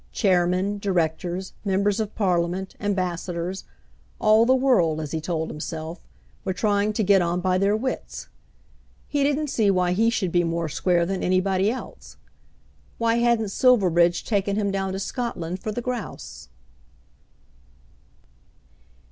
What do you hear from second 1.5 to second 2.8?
members of Parliament,